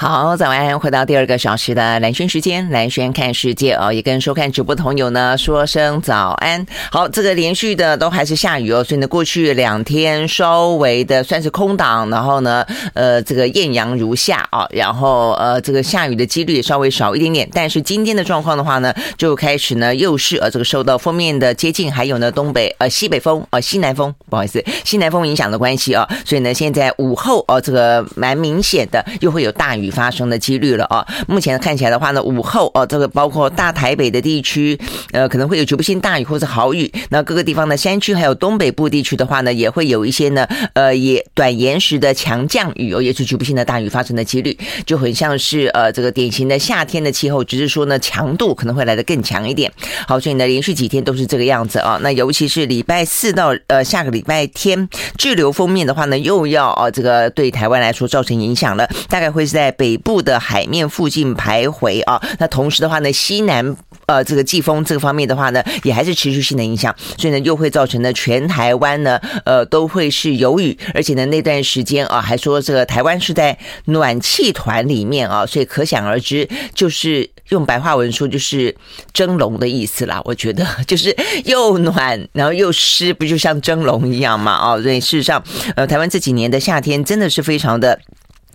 [0.00, 0.78] 好，早安！
[0.78, 6.64] 回到第二个小时的蓝轩时间，蓝轩看世界哦，也跟收看直播的朋友呢说声早安。
[6.92, 12.64] 好，这个连续的都还是下雨哦，所以呢，过去两天稍微的算是空档，然后呢，
[12.94, 17.50] 呃，这个艳阳如夏啊，然后呃，这个下雨的几率稍微少一点点。
[17.52, 31.06] 但是今天的状况的话呢，就开始呢又是呃这个受到锋面的接近，还有呢东北呃西北风呃西南风，不好意思，西南风影响的关系啊，所以呢现在午后哦，这个蛮明显的又会有大雨发生的几率了啊！
[31.26, 34.78] 目前看起来的话呢，午后哦，这个包括大台北的地区，
[35.12, 36.90] 呃，可能会有局部性大雨或者豪雨。
[37.10, 49.72] 那各个地方的山区还有东北部地区的话呢，也会有一些呢，呃，也短延时的强降雨哦，也是局部性的大雨发生的几率，就很像是呃这个典型的夏天的气候，只是说呢强度可能会来得更强一点。
[50.06, 51.98] 好，所以呢连续几天都是这个样子啊。
[52.02, 60.18] 那尤其是礼拜四到呃下个礼拜天，滞留锋面的话呢，又要啊这个对台湾来说造成影响了，大概会是在北部。
[60.18, 63.76] 的海面附近徘徊啊，那同时的话呢，西南
[64.06, 78.74] 呃这个季风这个方面的话呢，也还是持续性的影响，所以呢又会造成呢全台湾呢呃都会是有雨，而且呢那段时间啊还说这个台湾是在暖气团里面啊，所以可想而知，就是用白话文说就是
[79.12, 80.20] 蒸笼的意思啦。
[80.24, 84.82] 我觉得 就是又暖然后又湿，不就像蒸笼一样嘛啊？
[84.82, 85.42] 所以事实上
[85.76, 87.98] 呃台湾这几年的夏天真的是非常的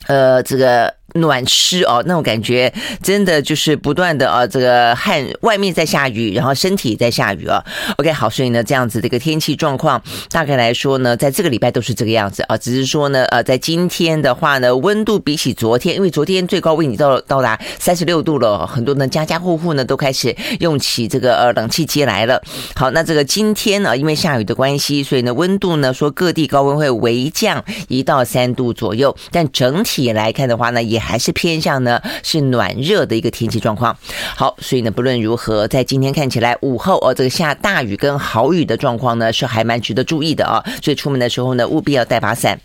[0.07, 0.93] 呃这个。
[1.13, 7.63] 暖湿哦，那种感觉真的就是不断的啊，这个汗外面在下雨，然后身体在下雨啊。
[7.97, 12.57] OK，好，所以呢，这样子的一个天气状况，大概来说呢，在这个礼拜都是这个样子啊。
[12.57, 22.41] 只是说呢，呃，在今天的话呢，温度比起昨天，因为昨天最高温已经到到达三十六度了，很多呢家家户户呢都开始用起这个呃冷气机来了。
[22.75, 33.95] 好，那这个今天呢，因为下雨的关系，所以呢温度呢说各地高温会微降一到三度左右，但整体来看的话呢，也还是偏向呢是暖热的一个天气状况。
[34.35, 40.63] 好，所以呢不论如何，在今天看起来午后哦，这个下大雨跟豪雨的状况呢是还蛮值得注意的啊。
[40.81, 42.59] 所以出门的时候呢务必要带把伞。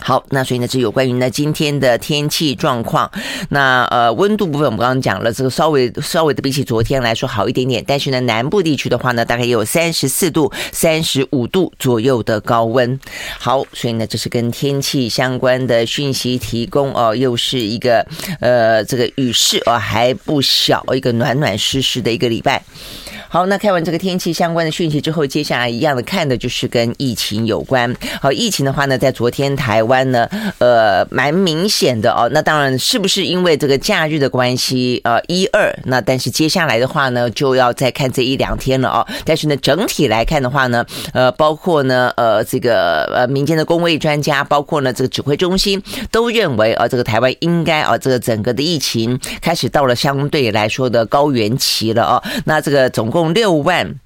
[0.00, 3.10] 好，那所以呢，这有关于呢今天的天气状况。
[3.50, 7.84] 那呃，温度部分我们刚刚讲了，这个稍微稍微的比起昨天来说好一点点。
[7.86, 12.98] 但是呢，南部地区的话呢，大概也有三十四度、三十五度左右的高温。
[13.38, 18.06] 好，所以呢，这是跟天气相关的讯息提供哦，又是一个
[18.40, 22.62] 呃这个雨势哦还不小，一个暖暖湿湿的一个礼拜。
[23.30, 27.94] 好，那看完这个天气相关的讯息之后，接下来一样的看的就是跟疫情有关。
[28.22, 32.26] 好，疫情的话呢，在昨天台湾呢，呃，蛮明显的哦。
[32.32, 34.98] 那当然是不是因为这个假日的关系？
[35.04, 35.70] 呃，一二。
[35.84, 39.06] 那但是接下来的话呢，就要再看这一两天了哦。
[39.26, 52.22] 但是呢，整体来看的话呢，呃，包括呢，呃，这个呃民间的公卫专家，包括呢这个指挥中心，都认为啊，这个台湾应该啊，这个整个的疫情开始到了相对来说的高原期了哦。
[52.46, 53.17] 那这个总共。
[53.18, 53.98] 共六万。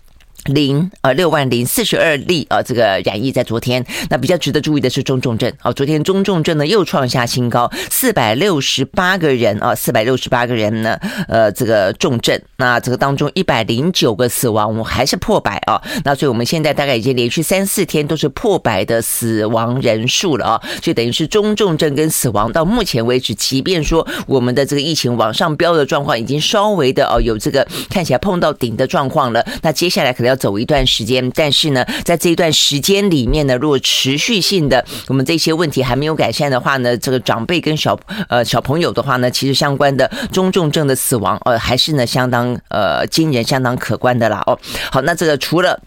[0.46, 3.84] 零呃六万零四十二例啊，这个染疫在昨天。
[4.10, 10.98] 那比较值得注意的是中重症啊，昨天中重症呢又创下新高，四百六十八个人啊，四百六十八个人呢，
[11.28, 12.40] 呃，这个重症。
[12.56, 15.80] 那这个当中一百零九个死亡，我们还是破百啊。
[16.04, 20.62] 那所以我们现在大概已经连续三四天都是破百的死亡人数了啊。
[20.82, 30.42] 所以等于是中重症跟死亡到目前为止，即便说我们的这个疫情往上飙的状况已经稍微的哦有这个看起来碰到顶的状况了，那接下来可能要。
[30.42, 37.96] 走一段时间，但是呢，在这一段时间里面呢，如果持续性的我们这些问题还没有改善的话呢，这个长辈跟小
[38.28, 44.58] 呃小朋友的话呢，其实相关的中重症的死亡呃还是呢相当呃惊人、相当可观的啦哦。
[44.90, 45.78] 好，那这个除了。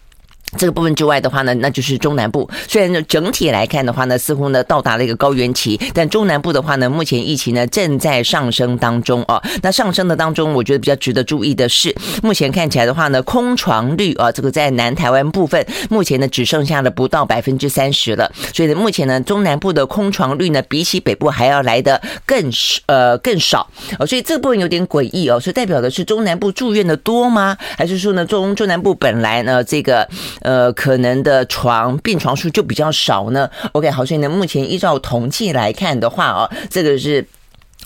[0.58, 2.50] 这个部分之外的话呢，那就是中南部。
[2.68, 9.42] 虽然呢整体来看的话呢，似乎呢到达了一个高原期，但中南部的话呢，目前疫情呢正在上升当中啊。
[9.62, 18.32] 那上升的当中，我觉得比较值得注意的是，目前看起来的话呢，空床率啊，这个在南台湾部分，目前呢只剩下了不到百分之三十了。
[18.54, 22.50] 所以呢，目前呢中南部的空床率呢，比起北部还要来得更
[22.86, 23.68] 呃更少
[24.00, 24.06] 哦。
[24.06, 25.38] 所以这部分有点诡异哦。
[25.38, 27.58] 所以代表的是中南部住院的多吗？
[27.78, 30.08] 还是说呢中中南部本来呢这个？
[30.42, 33.50] 呃，可能的床病床数就比较少呢。
[33.74, 37.26] OK，好，所以呢，目前依照统计来看的话啊，这个是。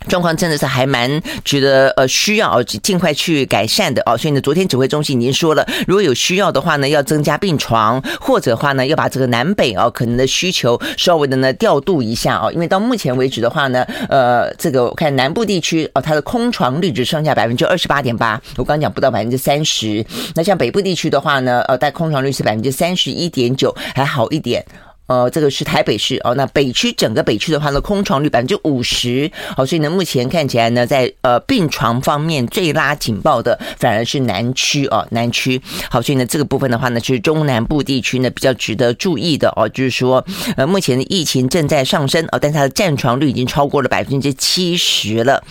[0.08, 24.66] 状况真的是还蛮觉得呃需要哦尽快去改善的哦，所以呢，昨天指挥中心已经说了，如果有需要的话呢，要增加病床，或者话呢，要把这个南北哦可能的需求稍微的呢调度一下哦，因为到目前为止的话呢，呃，这个我看南部地区哦，它的空床率只剩下百分之二十八点八，我刚刚讲不到百分之三十，那像北部地区的话呢，呃，带空床率是百分之三十一点九，还好一点。
[25.10, 35.60] 呃，这个是台北市哦，那北区整个北区的话呢，空床率百分之五十，好，所以呢，目前看起来呢，在呃病床方面最拉警报的反而是南区哦，南区，
[35.90, 40.24] 好，所以呢，这个部分的话呢，是中南部地区呢比较值得注意的哦，就是说，
[40.56, 45.44] 呃，目前的疫情正在上升哦，但它的占床率已经超过了百分之七十了。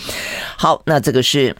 [0.56, 1.56] 好，那这个是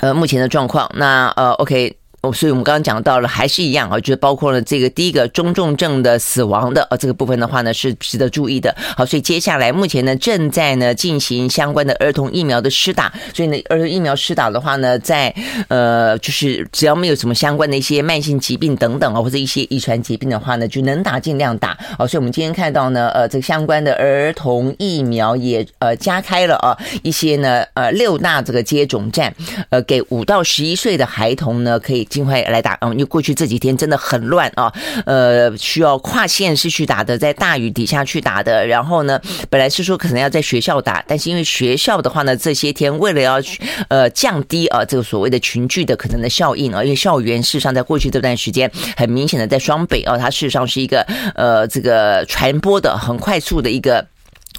[0.00, 1.99] 呃目前的状况，那呃 OK。
[2.22, 8.76] 哦，所以我们刚刚讲到了，还是一样啊，就是包括了这个第一个中重症的死亡的啊，这个部分的话呢是值得注意的。
[8.94, 15.34] 好，所以接下来目前呢正在呢进行相关的儿童疫苗的施打，所以呢儿童疫苗施打的话呢，在
[15.68, 21.74] 呃就是只要没有什么相关的一些慢性疾病等等啊，或者一些遗传疾病的话呢，就能打尽量打。
[21.96, 29.34] 好，所以我们今天看到呢，呃，这个相关的儿童疫苗也呃加开了啊，一些呢呃六大这个接种站，
[29.70, 32.06] 呃，给五到十一岁的孩童呢可以。
[32.10, 34.70] 尽快来打，嗯，因为过去这几天真的很乱啊，
[35.06, 39.18] 呃，需要跨县市去打的，在大雨底下去打的，然后呢，
[39.48, 43.40] 本来是说可能要在学校打，但是因为学校的话呢，这些天为了要
[43.88, 51.06] 呃降低啊这个所谓的群聚的可能的效应啊，因为校园事实上在过去这段时间很明显的在双北啊，它事实上是一个
[51.36, 54.04] 呃这个传播的很快速的一个。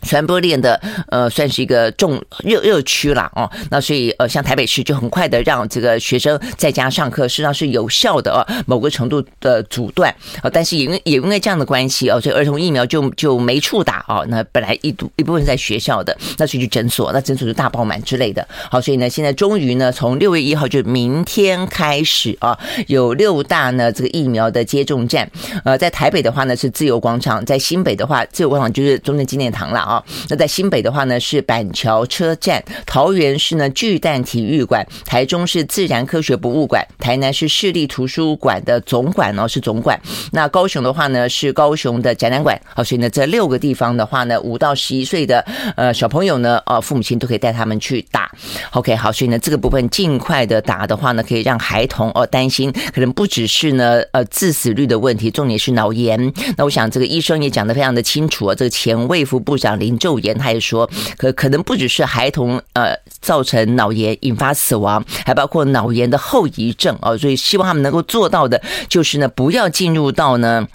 [0.02, 14.26] 传播链的呃，算是一个重热热区啦哦，那所以呃，像台北市就很快的让这个学生在家上课，实际上是有效的哦，某个程度的阻断啊，但是也因为也因为这样的关系哦，所以儿童疫苗就就没处打哦。
[14.30, 18.48] 那本来一度一部分在学校的，那所以去诊所，那诊所就大爆满之类的。
[18.70, 22.58] 好，所以呢，现在终于呢，从六月一号就明天开始啊，
[22.88, 25.30] 有六大呢这个疫苗的接种站。
[25.64, 29.91] 呃，在台北的话呢是自由广场，在新北的话，自由广场就是中正纪念堂了。
[30.30, 40.00] 那在新北的话呢是板桥车站，桃园是呢巨蛋体育馆，台中是自然科学博物馆，台南是市立图书馆的总馆哦，是总馆。
[40.32, 42.60] 那高雄的话呢是高雄的展览馆。
[42.76, 45.44] 好，所以呢这六个地方的话呢，五到十一岁的
[45.76, 48.32] 呃小朋友呢，呃父母亲都可以带他们去打。
[48.74, 56.32] OK，好，所以呢这个部分尽快的打的话呢，可以让孩童哦担心，可能不只是呢呃致死率的问题，重点是脑炎。
[56.56, 59.72] 那我想这个医生也讲得非常的清楚啊，这个前卫福部长。
[59.82, 60.88] 林宙言他也说，
[61.18, 70.68] 可可能不只是孩童呃造成脑炎引发死亡，还包括脑炎的后遗症啊，所以希望他们能够做到的，就是呢不要进入到呢。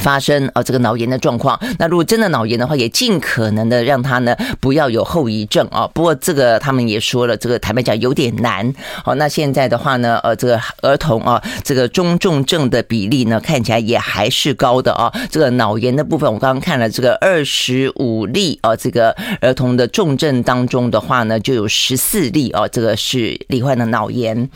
[0.00, 1.58] 发生啊，这个脑炎的状况。
[1.78, 5.86] 那如果真的脑炎的话，也尽可能的让他呢不要有后遗症啊。
[5.92, 8.72] 不过这个他们也说了，这个坦白讲有点难。
[9.04, 15.12] 好，那现在的话呢，呃，这个儿童啊，这个中重症的比例呢，看起来也还是高的啊。
[15.30, 24.48] 这个脑炎的部分，我刚刚看了这个二十五例啊，这个儿童的重症当中的话呢，就有十四例啊，这个是罹患的脑炎。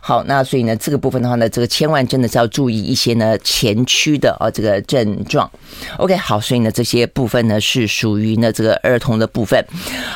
[0.00, 4.79] 好，那所以呢，这个部分的话呢，这个千万真的是要注意一些呢前驱的啊，这个。
[4.82, 5.50] 症状
[5.98, 9.64] ，OK，好，所以呢，这些部分呢是属于呢这个儿童的部分。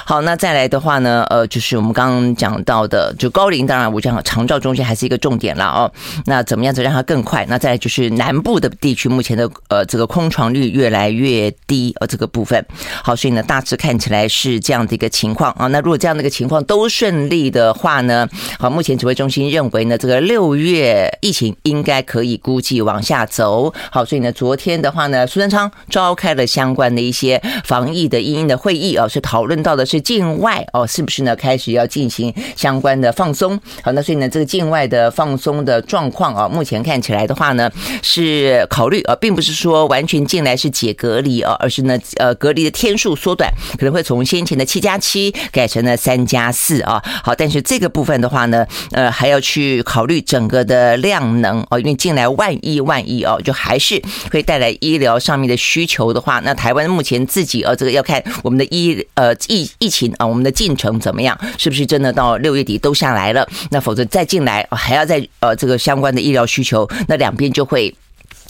[0.05, 5.91] 好，那再来的话呢，呃，就是我们刚刚讲到的，就高龄，当然我讲长照中心还是一个重点了哦。
[6.27, 7.45] 那怎么样子让它更快？
[7.49, 12.65] 那再来就是南部的地区，目前的呃这个空床率越来越低，呃，这个部分。
[13.03, 15.67] 好，所以呢，大致看起来是这样的一个情况啊。
[15.69, 18.29] 那如果这样的一个情况都顺利的话呢，
[18.59, 23.73] 好，目前指挥中心认为呢，这个六月疫情应该可以估计往下走。
[23.91, 33.61] 好，所以呢，昨昨天的话呢，苏贞昌召开了相关的一些防疫的因应的会议啊，是讨论到的是境外哦，是不是呢开始要进行相关的放松？
[33.83, 37.69] 好，那所以呢，这个境外的放松的状况啊，目前看起来的话呢，
[38.01, 47.03] 是考虑啊，并不是说完全进来是解隔离啊，而是呢，呃，隔离的天数缩短，可能会从先前的七加七改成了三加四啊。
[47.25, 54.01] 好，但是这个部分的话呢，呃，还要去考虑整个的量能哦，因为进来万一万一哦，就还是
[54.31, 54.44] 会。
[54.45, 63.45] 带来医疗上面的需求的话，那台湾目前自己呃，这个要看我们的医呃疫疫情啊，我们的进程怎么样，是不是真的到六月底都下来了？
[63.71, 67.95] 那否则再进来还要再呃这个相关的医疗需求，那两边就会。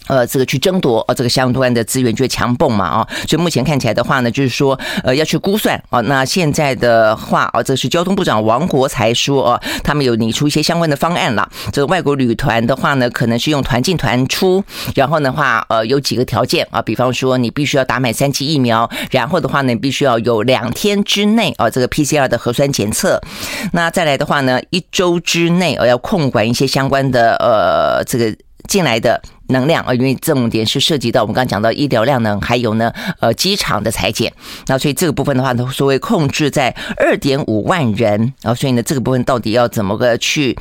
[0.06, 6.00] 呃，这个去争夺呃，这个相关的资源就会强蹦嘛啊，所以目前看起来的话呢，就是说呃要去估算啊。
[6.02, 11.48] 那现在的话啊，这是交通部长王国才说啊，他们有拟出一些相关的方案了。
[11.72, 14.62] 这个外国旅团的话呢，可能是用团进团出，
[14.94, 23.20] 然后的话呃有几个条件啊，比方说你必须要打满三剂疫苗，然后的话呢，必须要有两天之内啊这个 PCR 的核酸检测。
[23.72, 28.36] 那再来的话呢，一周之内呃要控管一些相关的呃这个。
[28.68, 34.32] 进来的能量啊，因为重点是涉及到我们刚刚讲到医疗量能，还有呢，呃，机场的裁剪。
[34.66, 40.56] 那所以这个部分的话呢，所谓控制在二点五万人然后，所以呢，这个部分到底要怎么个去？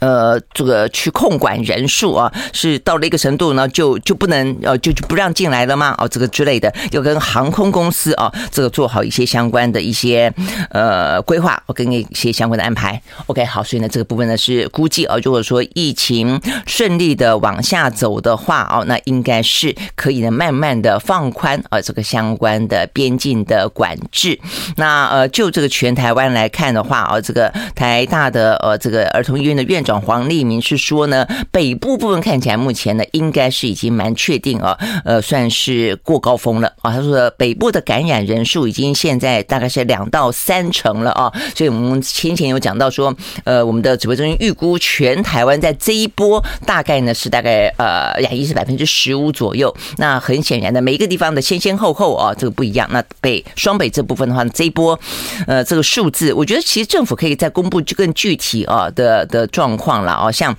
[0.00, 5.94] 呃，这个去控管人数啊，是到了一个程度呢，就就不能呃，就就不让进来了吗？
[5.98, 10.32] 哦，这个之类的，要跟航空公司啊，这个做好一些相关的一些
[10.70, 13.00] 呃规划，我跟一些相关的安排。
[13.26, 24.38] OK，好，所以呢，这个部分呢是估计啊，如果说疫情顺利的往下走的话哦，那应该是可以呢，慢慢的放宽啊，这个相关的边境的管制。
[24.76, 36.92] 那呃，就这个全台湾来看的话啊，这个台大的呃这个儿童医院的院长长黄立民是说呢，北部部分看起来目前呢应该是已经蛮确定啊，呃，算是过高峰了啊。
[36.92, 49.74] 他说北部的感染人数已经现在大概是两到三成了啊，所以我们先前有讲到说，呃，我们的指挥中心预估全台湾在这一波大概呢是大概呃染疫是百分之十五左右。
[49.96, 52.86] 那很显然的，每一个地方的先先后后啊，这个不一样。
[52.92, 55.00] 那北双北这部分的话，这一波
[55.46, 60.04] 呃这个数字，我觉得其实政府可以再公布就更具体啊的的状况。
[60.04, 60.54] 了哦，像。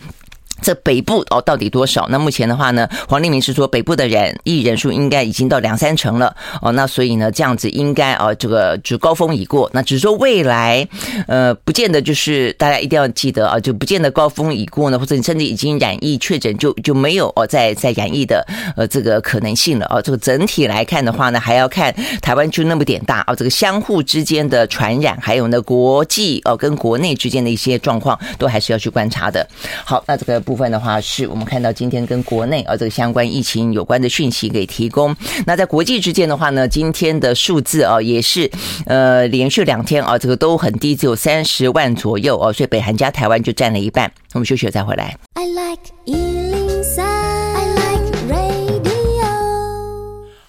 [0.61, 2.07] 这北部哦，到底多少？
[2.09, 6.71] 那目前的话呢，黄立明是说北部的染疫人数应该已经到两三成了哦。
[6.73, 9.69] 那所以呢，这样子应该哦，这个就高峰已过。
[9.73, 10.87] 那只是说未来，
[11.27, 20.01] 呃，不见得就是大家一定要记得啊，就不见得高峰已过呢，或者你甚至已经染疫确诊就就没有哦，在在染疫的呃这个可能性了哦。
[20.01, 29.47] 这个整体来看的话呢，还要看台湾就那么点大哦，这个相互之间的传染，还有呢国际哦跟国内之间的一些状况，都还是要去观察的。
[29.85, 30.41] 好，那这个。
[30.49, 35.15] 部分的话，是我们看到今天跟国内啊这个相关疫情有关的讯息给提供。
[35.45, 38.49] 那在国际之间的话呢，今天的数字啊也是
[38.87, 44.11] 呃连续两天啊这个都很低，只有三十万左右哦，所以北韩加台湾就占了一半。
[44.33, 45.15] 我们休息再回来。
[45.35, 46.48] I like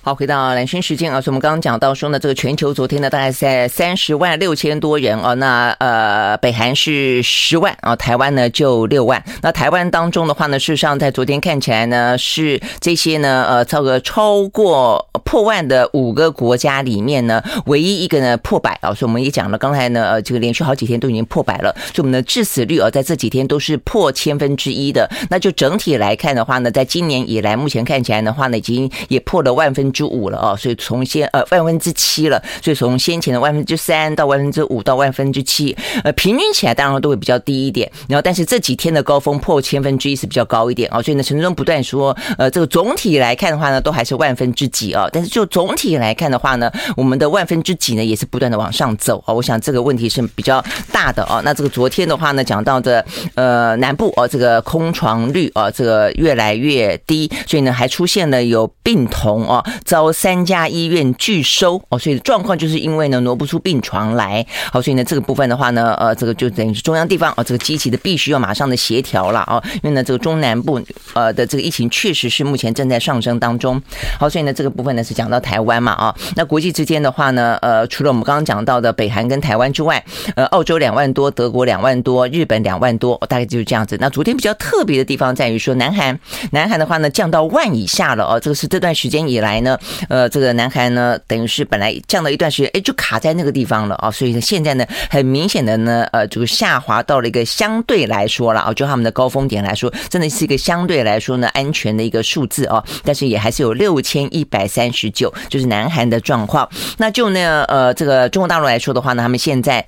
[0.03, 9.23] 好，回到蓝轩时间啊，所以我们刚刚讲到说呢，这个全球昨天呢大概在三十万六千多人啊，那呃北韩是十万啊，台湾呢就六万。
[9.43, 25.07] 那台湾当中的话呢，事实上在昨天看起来呢是这些呢呃超个超过破万的五个国家里面呢唯一一个呢破百啊，所以我们也讲了，刚才呢呃这个连续好几天都已经破百了，所以我们的致死率啊在这几天都是破千分之一的。
[25.29, 29.90] 那就整体来看的话呢，在今年以来目前看起来的话呢，已经也破了万分。
[29.93, 37.91] 之五了哦，所以从先呃万分之七了，所以从先前的万分之三到万分之五到万分之七，呃平均起来当然都会比较低一点。
[38.09, 45.09] 然后但是这几天的高峰破千分之一是比较高一点啊，所以呢陈志中不断说，呃这个总体来看的话呢，都还是万分之几啊。
[45.13, 49.35] 但是就总体来看的话呢，我们的万分之几呢也是不断的往上走啊。
[49.35, 51.41] 我想这个问题是比较大的啊。
[51.45, 53.05] 那这个昨天的话呢，讲到的
[53.35, 59.65] 呃南部哦这个空床率啊这个越来越低，所以呢还出现了有病童啊。
[59.85, 70.81] 遭三家医院拒收哦，所以状况就是因为呢挪不出病床来，好，所以呢这个部分的话呢，呃，这个就等于是中央地方哦，这个积极的必须要马上的协调了啊，因为呢这个中南部
[71.15, 73.81] 呃的这个疫情确实是目前正在上升当中，
[74.19, 80.03] 好，所以呢这个部分呢是讲到台湾嘛啊，那国际之间的话呢，呃，除了我们刚刚讲到的北韩跟台湾之外，
[80.35, 83.97] 呃，澳洲两万多，德国两万多，日本两万多，大概就是这样子。
[84.01, 86.19] 那昨天比较特别的地方在于说，南韩，
[86.53, 89.70] 南韩的话呢降到万以下了哦，这个是这段时间以来呢。
[90.09, 106.69] 呃，这个南韩呢，等于是本来降了一段时间，哎，就卡在那个地方了啊，所以呢现在呢，很明显的呢，呃，这个下滑到了一个相对来说了啊，就他们的高峰点来说，真的是一个相对来说呢安全的一个数字啊，但是也还是有六千一百三十九，就是南韩的状况。
[106.99, 109.85] 那就呢，呃，这个中国大陆来说的话呢，他们现在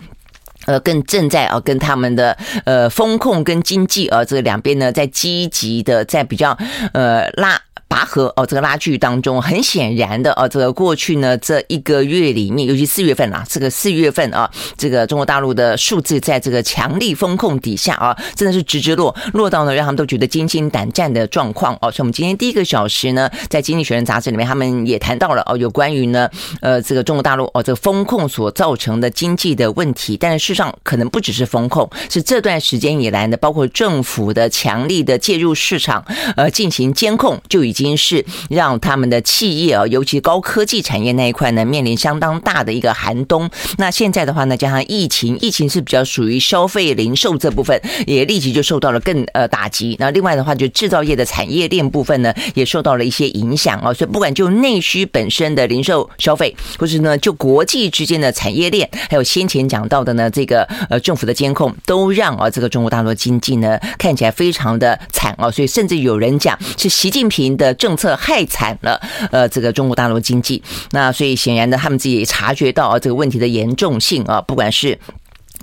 [0.66, 6.56] 呃更正在啊跟他们的呃风控跟经济啊这两边呢在积极的在比较
[6.92, 7.60] 呃拉。
[7.92, 21.90] 拔河哦，这个拉锯当中，很显然的哦，这个过去呢这一个月里面，尤其四月份啊，这个四月份啊，这个中国大陆的数字在这个强力风控底下啊，真的是直直落，落到呢让他们都觉得惊心胆战的状况哦。
[21.90, 26.30] 所以，我们今天第一个小时呢，在《经济学人》杂志里面，他们也谈到了哦，有关于呢，
[26.62, 30.16] 呃，这个中国大陆哦，这个风控所造成的经济的问题。
[30.16, 36.02] 但是，事实上可能不只是风控，是这段时间以来呢，包括政府的强力的介入市场，
[36.36, 37.81] 呃，进行监控就已经。
[37.82, 43.50] 已经是让他们的企业啊，尤其高科技产业那一块呢，面临相当大的一个寒冬。
[43.76, 49.96] 那现在的话呢，加上疫情，疫情是比较属于消费零售这部分，也立即就受到了更呃打击。
[49.98, 53.92] 那另外的话，就制造业的产业链部分呢，也受到了一些影响啊。
[53.92, 65.50] 所以不管就内需本身的零售消费，或是呢就国际之间的产业链，还有先前讲到的呢这个呃政府的监控，都让啊这个中国大陆经济呢看起来非常的惨啊。
[65.50, 67.71] 所以甚至有人讲是习近平的。
[67.74, 69.00] 政策害惨了，
[69.30, 70.62] 呃，这个中国大陆经济。
[70.90, 74.98] 那所以显然呢，他们自己也察觉到啊，这个问题的严重性啊，不管是。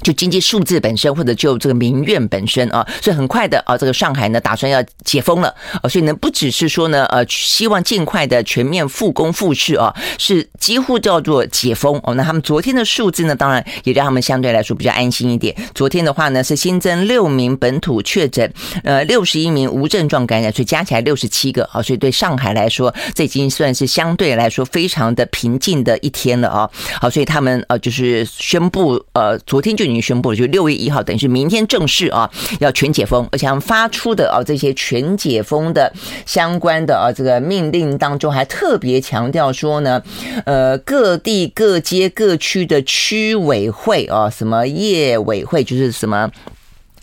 [0.01, 12.13] 就经济数字本身，或者就这个民怨本身啊，所以很快的啊，这个上海呢打算要解封了啊，所以呢不只是说呢呃希望尽快的全面复工复市啊，是几乎叫做解封哦。
[12.15, 15.53] 那他们昨天的数字呢，当然也让他们相对来说比较安心一点。
[15.75, 18.49] 昨天的话呢是新增六名本土确诊，
[18.85, 26.69] 呃六十一名无症状感染，所以加起来六十七个啊，所以对上海来说，这已经算是相对来说非常的平静的一天了啊。
[27.01, 29.88] 好，所以他们呃就是宣布呃昨天就。
[29.89, 32.29] 已经宣布了，就六月一号，等于是明天正式啊，
[32.59, 33.27] 要全解封。
[33.31, 35.91] 而且发出的啊这些全解封的
[36.25, 40.01] 相关的啊这个命令当中，还特别强调说呢，
[40.45, 46.29] 呃，各地各街各区的区委会啊，什么业委会，就是什么。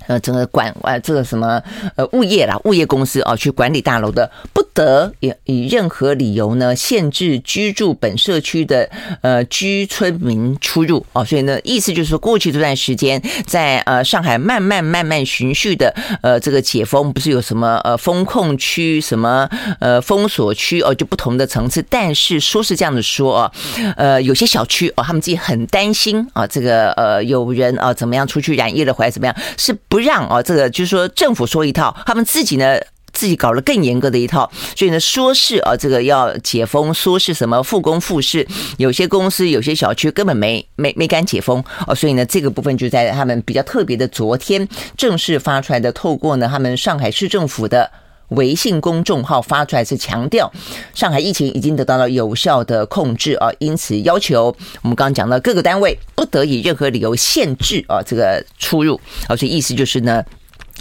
[0.07, 1.61] 呃，整个管啊，这个什么
[1.97, 8.89] 呃物业啦，物业公司啊，去管理大楼的，不得以以任何理由呢限制居住本社区的
[9.23, 11.25] 呃居村民出入哦。
[11.25, 19.49] 所以呢，意思就是说，过去这段时间在呃上海慢慢慢慢循序的呃这个解封，不是有什么呃封控区、什么
[19.81, 21.85] 呃封锁区哦，就不同的层次。
[21.89, 23.53] 但是说是这样子说啊，
[23.97, 29.75] 呃，有些小区哦，他们自己很担心啊，这个呃有人啊怎么样出去染疫了，或者怎么样是。
[29.89, 32.79] 不不让啊，这个就是说政府说一套，他们自己呢
[33.15, 47.91] 自己搞了更严格的一套，所以呢说是啊这个要解封，说是什么复工复市，有些公司有些小区根本没没没敢解封哦，所以呢这个部分就在他们比较特别的昨天正式发出来的，透过呢他们上海市政府的。
[48.29, 50.51] 微信公众号发出来是强调，
[50.95, 60.25] 上海疫情已经得到了有效的控制啊，因此要求我们刚刚讲到各个单位不得以任何理由限制啊这个出入而且意思就是呢。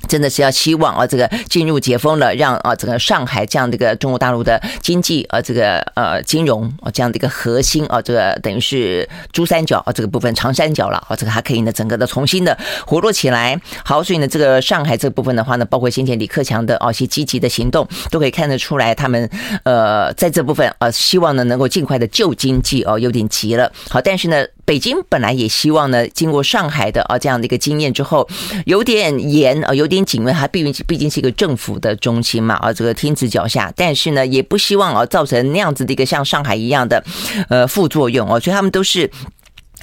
[0.07, 13.59] 真的是要希望啊，这个进入解封了，让啊整个上海这样的一个中国大陆的经济啊，这个呃金融啊这样的一个核心啊，这个等于是珠三角啊这个部分长三角了啊，这个还可以呢整个的重新的活络起来。
[13.83, 19.29] 好，所以呢这个上海这部分的话呢，包括先前李克强的啊一些积极的行动，都可以看得出来，他们
[19.63, 23.71] 呃在这部分啊希望呢能够尽快的救经济哦，有点急了。
[23.89, 24.45] 好，但是呢。
[24.65, 28.27] 北京本来也希望呢，经过上海的啊这样的一个经验之后，
[28.65, 37.03] 有点严啊，有点紧，因为它毕竟毕竟是一个政府的中心嘛啊，这个天子脚下，但是呢，也不希望啊造成那样子的一个像上海一样的
[37.49, 39.09] 呃副作用哦，所以他们都是。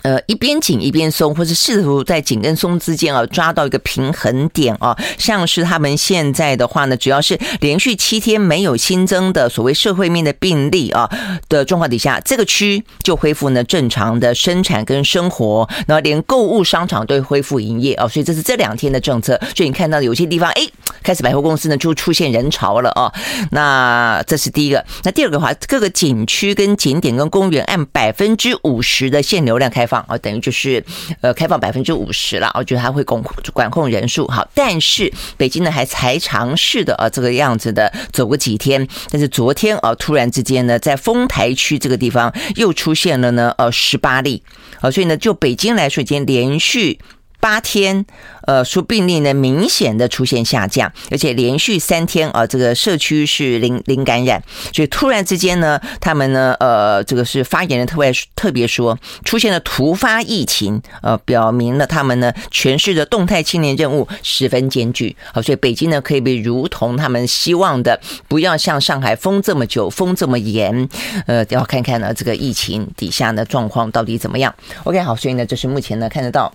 [0.03, 4.97] 呃，一边紧一边松，或是试图在紧跟松之间啊抓到一个平衡点啊。
[5.17, 11.09] 像是他们现在的话呢，主要是连续七天没有新增的所谓社会面的病例啊
[11.49, 18.09] 的状况底下，这个区就恢复呢正常的生产跟生活，然后连购物商场都恢复营业啊。
[18.09, 19.41] 所以这是这两天的政策。
[19.55, 20.67] 所以你看到有些地方哎，
[21.03, 23.13] 开始百货公司呢就出现人潮了啊。
[23.53, 24.85] 那这是第一个。
[25.05, 29.92] 那第二个的话，各个景区跟景点跟公园按百分之五十的限流量开放。
[30.07, 30.85] 啊，等于就是
[31.21, 34.27] 呃，开放百分之五十了，我觉得还会管管控人数。
[34.29, 38.87] 好，但是北京呢还才尝试的啊，这个样子的走过几天。
[39.11, 44.43] 但是昨天啊，突然之间呢，在丰台区这个地方又出现了呢，呃，十八例
[44.81, 46.99] 啊，所以呢，就北京来说，已经连续。
[47.43, 48.07] 八天，
[48.47, 54.41] 呃，说病例呢明显的出现下降，而且连续三天啊，这个社区是零零感染，
[54.73, 70.89] 所以突然之间呢，他们呢，呃，这个是发言人特别特别说，出现了突发疫情，呃，表明了他们呢全市的动态清零任务十分艰巨，好，所以北京呢可以被如同他们希望的，不要像上海封这么久，封这么严，
[71.27, 74.55] 呃，要看看呢这个疫情底下的状况到底怎么样。
[74.85, 76.53] OK，好，所以呢，这是目前呢看得到。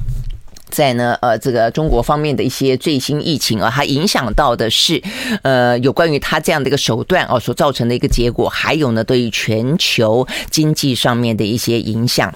[0.69, 5.01] 在呢，呃，这个中国方面的一些最新疫情啊，它影响到的是，
[5.41, 12.33] 呃，有关于它这样的一个手段哦，所造成的一个结果，还有呢，对于全球经济上面的一些影响。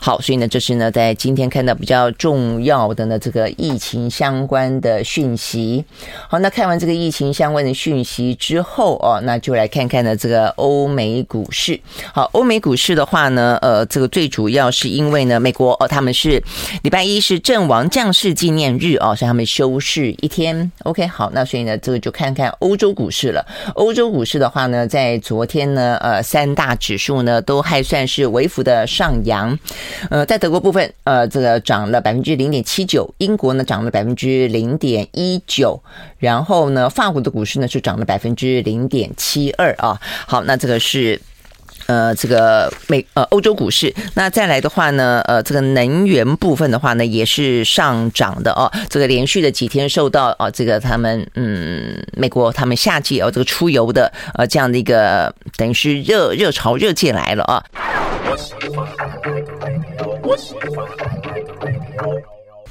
[0.00, 5.84] 好，所以呢，这是呢，在今天看到比较重要的呢，这个疫情相关的讯息。
[6.28, 11.80] 好，那看完这个疫情相关的讯息之后哦，那就来看看呢，这个欧美股市。
[12.12, 16.42] 好，欧美股市的话呢，呃，这个最主要是因为呢，美国哦，他们是
[16.82, 20.72] 礼拜一是正亡将士纪念日哦，所以他们休市一天。
[20.82, 23.46] OK，好，那所以呢，这个就看看欧洲股市了。
[23.76, 29.56] 欧洲股市的话呢，在昨天呢，呃，三大指数呢都还算是微幅的上扬。
[30.10, 35.80] 呃，在德国部分，呃，这个涨了百分之零点七九；英国呢涨了百分之零点一九；
[36.18, 39.96] 然后呢，法国的股市呢是涨了百分之零点七二啊。
[40.26, 41.20] 好，那这个是。
[41.90, 48.70] 呃，这个美呃欧洲股市，那再来的话呢，呃，这个能源部分的话呢，也是上涨的哦。
[48.88, 57.64] 这个连续的几天受到啊、这个他们嗯，美国他们夏季哦，这个出游的呃这样的一个等于是热热潮热进来了啊。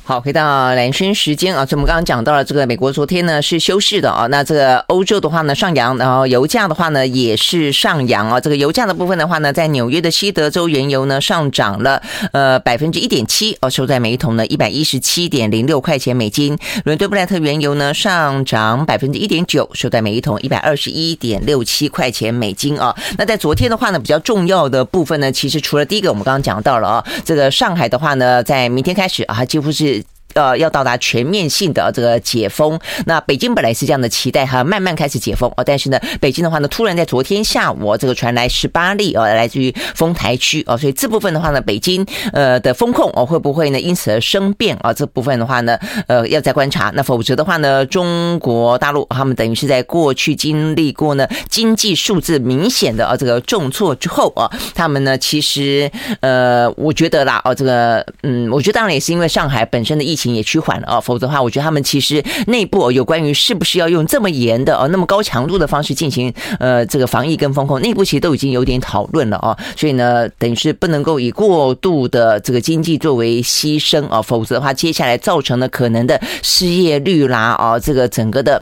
[0.09, 8.39] 好，回到蓝轩时间啊，所以我们刚刚讲到了这个美国昨天呢是休市的啊，那这个欧洲的话呢上扬，然后油价的话呢也是上扬啊。
[8.39, 16.57] 这个油价的部分的话呢，在纽约的西德州原油呢上涨了呃百分之一点七哦，收在每一桶呢一百一十七点零六块钱美金。
[16.85, 22.95] 伦敦布兰特原油呢上涨百分之一点九，收在每一桶一百二十一点六七块钱美金啊。
[23.15, 29.98] 那在昨天的话呢，比较重要的部分呢，其实除了第一个我们刚刚讲到了啊，这个上海的话呢，在明天开始啊，几乎是。
[30.39, 35.63] 呃，要到达全面性的这个解封，那北京本来是这样的期待哈，慢慢开始解封哦。
[35.65, 44.93] 但是呢，北京的话呢，突然在昨天下午这个传来十八例哦，来自于丰台区哦，所以这部分的话呢，北京呃的风控哦，会不会呢因此而生变啊？
[44.93, 46.89] 这部分的话呢，呃，要再观察。
[46.95, 60.28] 那否则的话呢，中国大陆他们等于是在过去经历过呢经济数字明显的啊这个重挫之后啊，他们呢其实呃，我觉得啦哦，这个嗯，我觉得当然也是因为上海本身的疫情。
[60.35, 78.61] 也趋缓了啊，否则的话，我觉得他们其实内部有关于是不是要用这么严的哦，那么高强度的方式进行呃这个防疫跟风控，内部其实都已经有点讨论了啊，所以呢，等于是不能够以过度的这个经济作为牺牲啊，否则的话，接下来造成的可能的失业率啦啊，这个整个的。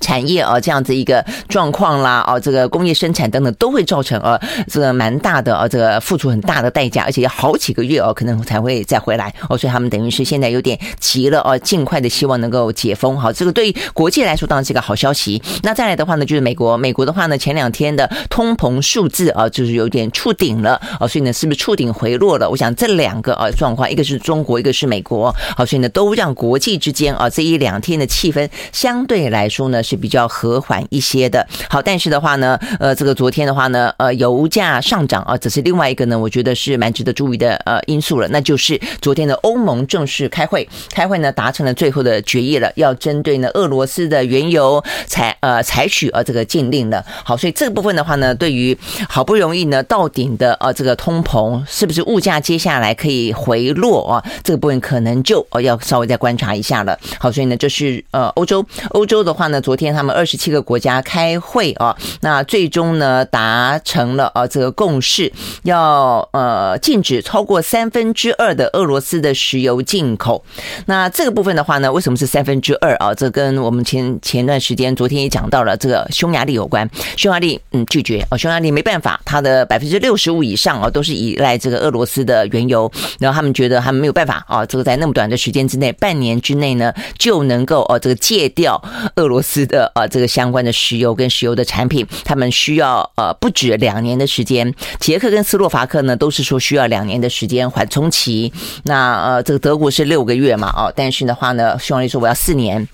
[0.00, 13.18] 产业啊，这样子一个状况啦，哦，这个工业生产等等都会造成呃这个蛮大的呃这个付出很大的代价，而且要好几个月哦，可能才会再回来哦，所以他们等于是现在有点急了哦，尽快的希望能够解封。
[13.18, 15.40] 好，这个对于国际来说当然是一个好消息。
[15.62, 22.50] 那再来的话呢，就是美国，美国的话呢，前两天的通膨数字啊，就是有点触顶了哦，所以呢，是不是触顶回落了？
[22.50, 29.82] 我想这两个呃状况，一个是中国，一个是美国，好，所以呢，都让国际之间啊这一两天的气氛相对来说呢。
[29.84, 47.04] 是比较和缓一些的，好，但是的话呢，呃，这个昨天的话呢，呃，油价上涨啊，这是另外一个呢，我觉得是蛮值得注意的呃因素了，那就是昨天的欧盟正式开会，开会呢达成了最后的决议了，要针对呢俄罗斯的原油采呃采取呃这个禁令了。
[47.22, 48.76] 好，所以这个部分的话呢，对于
[49.08, 54.24] 好不容易呢到顶的呃这个通膨，是不是物价接下来可以回落啊？
[54.42, 56.98] 这个部分可能就呃要稍微再观察一下了。
[57.18, 65.32] 好，所以呢，就是呃欧洲欧洲的话呢，昨昨天他们二十七个国家开会啊，那最终呢达成了啊这个共识，
[65.64, 70.44] 要呃禁止超过三分之二的俄罗斯的石油进口。
[70.86, 73.12] 那这个部分的话呢，为什么是三分之二啊？
[73.12, 76.88] 这跟我们前前段时间昨天也讲到了这个匈牙利有关。
[77.16, 88.80] 匈牙利嗯拒绝啊，匈牙利没办法，它的百分之六十五以上啊都是依赖这个俄罗斯的原油，然后他们觉得他们没有办法啊，这个在那么短的时间之内，半年之内呢就能够哦这个戒掉
[89.16, 89.63] 俄罗斯。
[89.66, 94.74] 的呃，这个相关的石油跟石油的产品，他们需要呃不止两年的时间。
[95.00, 98.52] 捷克跟斯洛伐克呢，都是说需要两年的时间缓冲期。
[98.84, 102.86] 那呃，这个德国是六个月嘛，哦，但是的话呢，匈牙利说我要四年。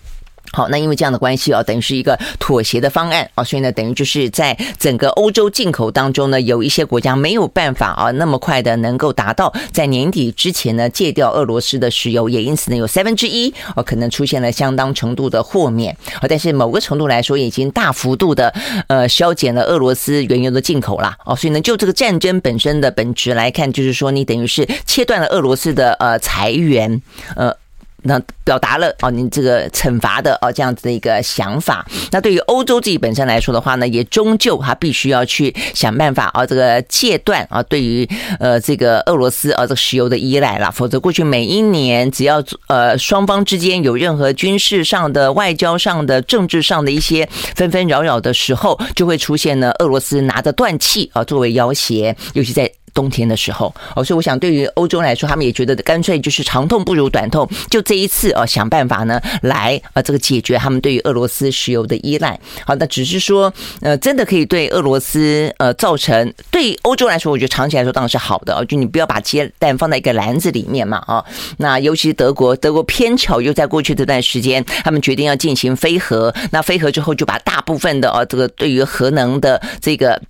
[0.52, 18.52] 好，那因为这样的关系啊，等于是一个妥协的方案啊，所以呢，等于就是在整个欧洲进口当中呢，有一些国家没有办法啊，那么快的能够达到在年底之前呢戒掉俄罗斯的石油，也因此呢，有三分之一哦可能出现了相当程度的豁免啊，但是某个程度来说，已经大幅度的
[18.88, 21.16] 呃削减了俄罗斯原油的进口啦。
[21.24, 27.00] 哦，所以呢，就这个战争本身的本质来看，就是说你等于是切断了俄罗斯的呃财源
[27.36, 27.54] 呃。
[28.02, 31.86] 那表达了哦，你这个惩罚的哦这样子的一个想法。
[32.10, 38.08] 那对于欧洲自己本身来说的话呢，也终究他必须要去想办法啊，这个戒断啊，对于
[38.38, 40.70] 呃这个俄罗斯啊这个石油的依赖了。
[40.70, 52.70] 否则过去每一年只要呃双方之间有任何军事上的、外交上的、政治上的一些纷纷扰扰的时候，就会出现呢俄罗斯拿着断气啊作为要挟，尤其在。
[52.94, 62.38] 冬天的时候，哦，所以我想，对于欧洲来说，他们也觉得干脆就是长痛不如短痛，就这一次哦，想办法呢，来啊，这个解决他们对于俄罗斯石油的依赖。
[62.64, 71.24] 好，那只是说，呃，真的可以对俄罗斯呃造成对欧洲来说，我觉得长期来说当然是好的啊，就你不要把鸡蛋放在一个篮子里面嘛，啊，
[71.58, 80.20] 那尤其是德国，德国偏巧又在过去这段时间，他们决定要进行飞核，那飞核之后就把大部分的哦，这个对于核能的这个。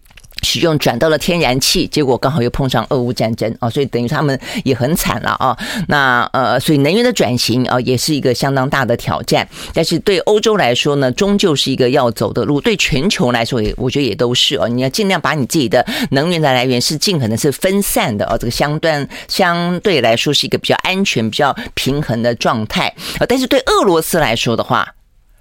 [0.51, 5.57] 使用转到了天然气，结果刚好又碰上俄乌战争啊，所以等于他们也很惨了啊。
[5.87, 9.49] 那呃，所以能源的转型啊，也是一个相当大的挑战。
[9.73, 12.61] 但是对欧洲来说呢，终究是一个要走的路。
[12.61, 14.67] 对全球来说，也我觉得也都是哦。
[14.67, 23.27] 你要尽量把你自己的能源的来源是尽可能是分散的啊，这个相对相对来说是一个比较安全、比较平衡的状态啊。
[23.29, 24.85] 但是对俄罗斯来说的话，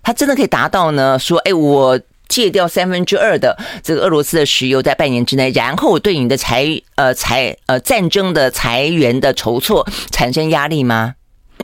[0.04, 1.18] 它真的可以达到呢？
[1.18, 2.00] 说，哎，我。
[2.30, 11.16] 戒掉三分之二的这个俄罗斯的石油，在半年之内，然后对你的财呃财呃战争的财源的筹措产生压力吗？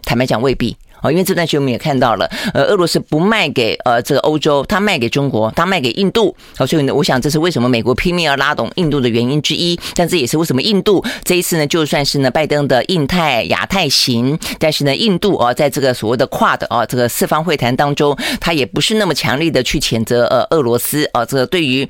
[0.04, 0.76] 坦白讲未必。
[1.06, 9.80] 哦，因为这段时间我们也看到了，呃，俄罗斯不卖给呃这个欧洲，他卖给中国，他卖给印度，好，所以呢，我想这是为什么美国拼命要拉拢印度的原因之一。
[9.94, 21.88] 但这也是为什么印度这一次呢，就算是呢拜登的印太亚太行，但是呢，印度啊，在这个所谓的跨的啊这个四方会谈当中，他也不是那么强力的去谴责呃俄罗斯啊，这个对于。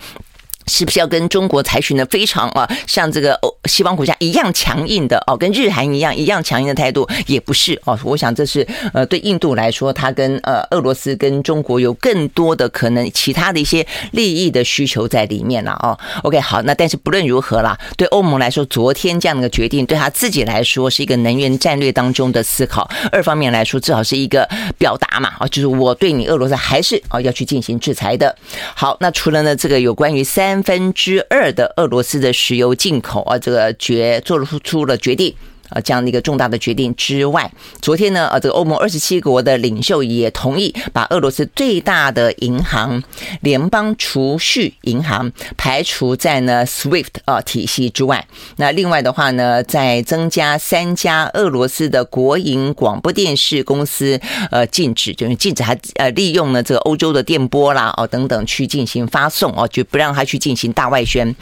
[0.68, 7.98] 是不是要跟中国采取呢非常啊像这个欧西方国家一样强硬的哦，跟日韩一样一样强硬的态度也不是哦。
[8.04, 15.98] 我想这是呃对印度来说，它跟呃俄罗斯跟中国有更多的可能其他的一些利益的需求在里面了哦。
[16.24, 22.90] OK，好，那但是不论如何啦，对欧盟来说，昨天这样的决定对他自己来说是一个能源战略当中的思考。
[23.12, 24.48] 二方面来说，至少是一个
[24.78, 28.36] 表达嘛啊，就是我对你俄罗斯还是啊要去进行制裁的。
[28.76, 30.55] 好，那除了呢这个有关于三。
[30.56, 35.36] 三分之二的俄罗斯的石油进口啊，这个决做出了决定。
[35.70, 37.52] 啊，这样的一个重大的决定之外，
[37.82, 43.02] 昨天呢，呃，这个欧盟二十七国的领袖也同意把俄罗斯最大的银行
[43.42, 48.28] 联邦储蓄银行排除在呢 SWIFT 啊体系之外。
[48.58, 54.20] 那另外的话呢，再增加三家俄罗斯的国营广播电视公司，
[54.52, 61.36] 呃，禁止就是禁止还呃利用呢这个欧洲的电波啦哦等等去进行发送哦，就不让他去进行大外宣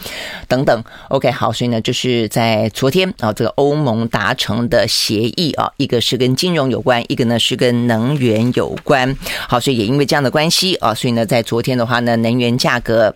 [0.48, 0.84] 等等。
[1.10, 4.08] OK，好，所以呢，就是在昨天啊，这个欧盟。
[4.14, 9.18] 达成的协议啊，一个是跟金融有关，一个呢是跟能源有关。
[9.50, 13.16] 好，所以也因为这样的关系啊，所以呢，在昨天的话呢，能源价格。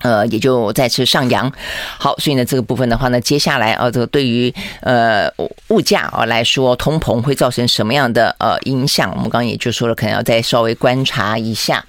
[0.00, 1.50] 呃，也就再次上扬。
[1.98, 5.30] 好，所以呢，这个部分的话呢，接下来啊，这个对于呃
[5.68, 9.10] 物价啊来说，通膨会造成什么样的呃影响？
[9.10, 11.84] 我们刚刚也就说了，可能要再稍微观察一下。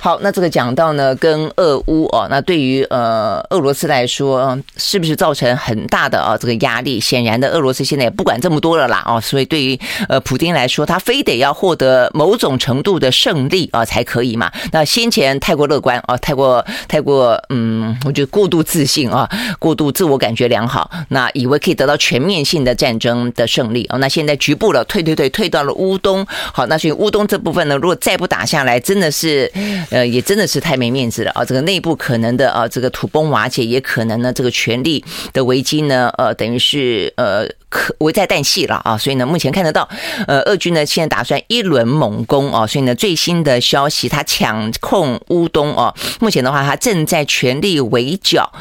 [0.00, 7.00] 好，那这个讲到呢，跟俄乌哦，那对于呃俄罗斯来说，是不是造成很大的啊这个压力？
[7.00, 14.52] 显然的，俄罗斯现在也不管这么多了啦哦，所以对于呃普丁来说，他非得要获得某种程度的胜利啊才可以嘛。
[14.70, 17.36] 那先前太过乐观啊，太过太过。
[17.56, 29.50] 嗯我觉得过度自信啊，过度自我感觉良好，那以为可以得到全面性的战争的胜利哦，那现在局部了，退退退，退到了乌东，好，那所以乌东这部分呢，如果再不打下来，真的是，
[29.90, 37.48] 呃，也真的是太没面子了啊，这个内部可能的啊，这个土崩瓦解，也可能呢，这个权力的危机呢，呃，等于是呃。
[37.68, 39.86] 可危在旦夕了啊，所以呢，目前看得到，
[40.28, 48.52] 呃，俄军呢现在打算一轮猛攻啊，所以呢，最新的消息，他抢控乌东啊，目前的话，他正在全全力围剿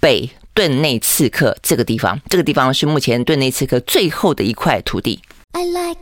[0.00, 5.20] 北顿内刺客这个地方，这个地方是目前顿内刺客最后的一块土地。
[5.52, 6.00] I like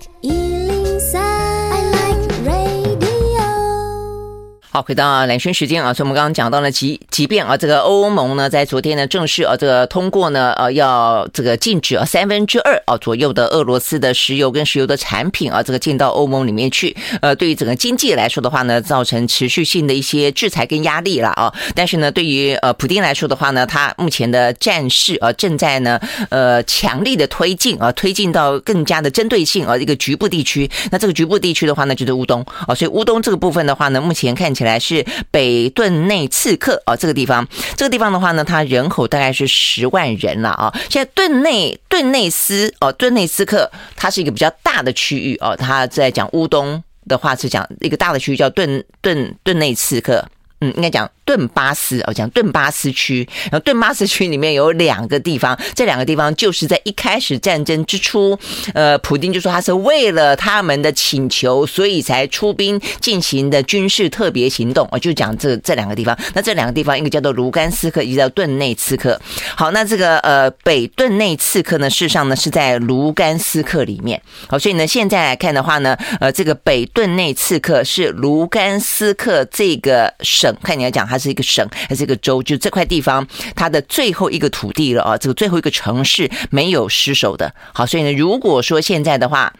[4.74, 21.52] 好，回到蓝轩时间啊，所以我们刚刚讲到了，即即便啊，这个欧盟呢，在昨天呢，正式啊，这个通过呢，呃，要这个禁止啊三分之二啊左右的俄罗斯的石油跟石油的产品啊，这个进到欧盟里面去，呃，对于整个经济来说的话呢，造成持续性的一些制裁跟压力了啊。
[21.74, 30.70] 但是呢，对于呃普丁来说的话呢，他目前的战事啊，正在呢，呃，强力的推进啊，推进到更加的针对性啊，一个局部地区。
[30.90, 34.61] 那这个局部地区的话呢，就是乌东啊，所以乌东这个部分的话呢，目前看起来。
[34.62, 37.46] 起来是北顿内刺客哦，这个地方，
[37.76, 40.72] 这个地方的话呢，它人口大概是十万人了啊。
[40.88, 45.56] 现在顿内顿内斯哦，顿内斯克，它是一个比较大的区域哦。
[45.56, 50.24] 它在讲乌东的话是讲一个大的区域叫顿顿顿内刺客，
[50.60, 51.10] 嗯，应该讲。
[51.24, 58.36] 顿巴斯哦，讲顿巴斯区，然后顿巴斯区里面有两个地方，这两个地方就是在一开始战争之初，
[58.74, 64.88] 呃，普丁就说他是为了他们的请求，所以才出兵进行的军事特别行动。
[64.90, 69.20] 我就讲这这两个地方，那这两个地方一个叫做卢甘斯克，一个叫顿内茨克。
[69.54, 74.20] 好，那这个呃北顿内茨克呢，事实上呢是在卢甘斯克里面。
[74.48, 81.11] 好，所以呢现在来看的话呢，呃，这个北顿内茨克是卢甘斯克这个省，看你来讲。
[81.12, 82.42] 它是一个省还是一个州？
[82.42, 87.54] 就这块地方，它的最后一个土地了啊，这个最后一个城市没有失守的。
[87.74, 89.52] 好，所以呢，如果说现在的话。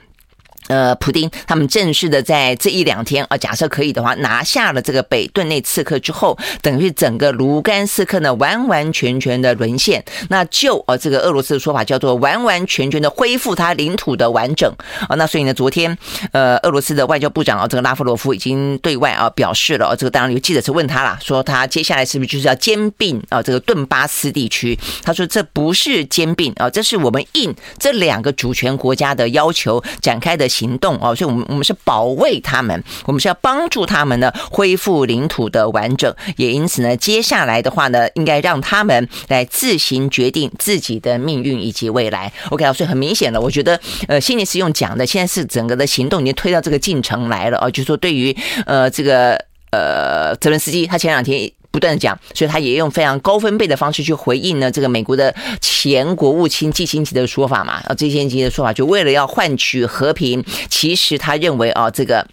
[0.68, 10.04] 呃，普丁他们正式的在这一两天啊，假设可以的话，拿下了这个北顿内刺客之后，等于整个卢甘斯克呢完完全全的沦陷。
[10.28, 14.72] 那就呃这个俄罗斯的说法叫做完完全全的恢复它领土的完整
[15.08, 15.16] 啊。
[15.16, 15.98] 那所以呢，昨天
[16.30, 24.78] 呃俄罗斯的外交部长啊，这个拉夫罗夫已经对外啊表示了，这个当然有记者是问他了，说他接下来是不是就是要兼并啊这个顿巴斯地区？
[25.02, 30.51] 他说这不是兼并啊，这是我们应这两个主权国家的要求展开的。
[30.52, 42.30] 行动哦，所以我们我们是保卫他们，我们是要帮助他们呢恢复领土的完整，也因此呢，接下来的话呢，应该让他们来自行决定自己的命运以及未来。
[42.50, 48.36] OK，所以很明显了，我觉得呃，心里是用讲的，现在是整个的行动已经推到这个进程来了啊，就是说对于
[48.66, 51.50] 呃这个呃泽伦斯基，他前两天。
[51.72, 54.70] 不断的讲，所以他也用非常高分贝的方式去回应呢。
[54.70, 60.44] 这个美国的前国务卿季辛奇的说法嘛，啊，季辛奇的说法就为了要换取和平。
[60.68, 62.26] 其实他认为啊，这个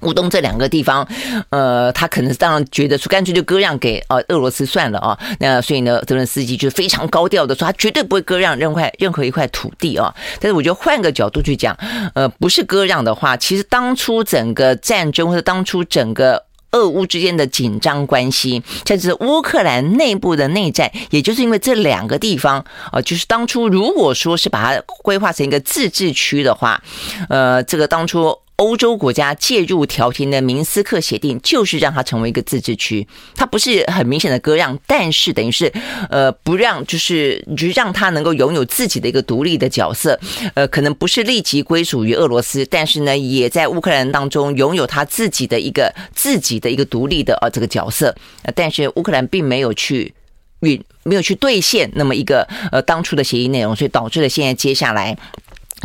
[0.00, 1.06] 乌东这两个地方，
[1.50, 5.16] 呃，他可能当然觉得说干脆就割让给呃俄罗斯算了啊。
[5.38, 10.12] 那所以呢，泽伦斯基就非常高调的说，他绝对不会割让任块任何一块土地啊。
[10.40, 11.76] 但是我觉得换个角度去讲，
[12.14, 16.44] 呃，不是割让的话，其实当初整个战争或者当初整个。
[16.72, 26.82] 俄乌之间的紧张关系，甚至乌克兰内部的内战，也就是因为这两个地方啊，就是当初如果说是把它规划成一个自治区的话，
[27.28, 28.36] 呃，这个当初。
[28.62, 33.04] 欧洲国家介入调停的明斯克协定，就是让它成为一个自治区。
[33.34, 35.72] 它不是很明显的割让，但是等于是
[36.08, 40.16] 呃不让，就是就让它能够拥有自己的一个独立的角色。
[40.54, 48.14] 呃，可能不是立即归属于俄罗斯，但是呢，也在乌克兰当中拥有他自己的一个自己的一个独立的呃这个角色。
[48.54, 50.14] 但是乌克兰并没有去
[50.60, 55.18] 允没有去兑现那么一个呃当初的协议内容，所以导致了现在接下来。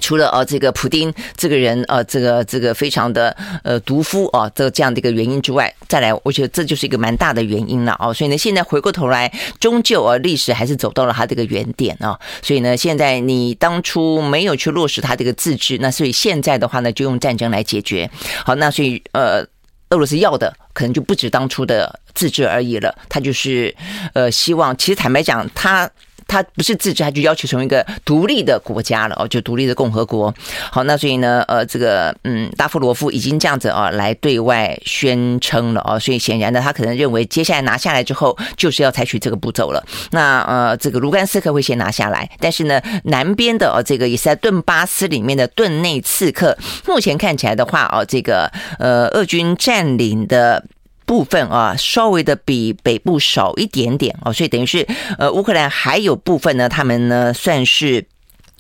[0.08, 8.14] 除了呃这个普丁这个人呃这个这个非常的呃毒夫啊，这这样的一个原因之外，再来，我觉得这就是一个蛮大的原因了哦。
[8.14, 12.18] 所以呢，现在回过头来，终究啊，历史还是走到了他这个原点啊。
[12.42, 18.10] 所以呢，现在你当初没有去落实他这个自治，那所以现在的话呢，就用战争来解决。
[18.46, 19.46] 好，那所以呃，
[19.90, 23.76] 俄罗斯要的可能就不止当初的自治而已了，他就是
[24.14, 25.92] 呃希望，其实坦白讲，他。
[26.28, 30.34] 他不是自治，他就要求成为一个独立的国家了哦，就独立的共和国。
[30.72, 39.84] 好，那所以呢，呃，这个嗯，拉夫罗夫已经这样子啊，来对外宣称了哦，所以显然呢，他可能认为接下来拿下来之后，就是要采取这个步骤了。
[40.12, 50.64] 那呃，这个卢甘斯克会先拿下来，但是呢，南边的哦，这个也是在顿巴斯里面的顿内茨克，目前看起来的话哦，这个呃，俄军占领的。
[51.08, 54.86] 部分啊，稍微的比北部少一点点哦，所以等于是
[55.18, 58.06] 呃，乌克兰还有部分呢，他们呢算是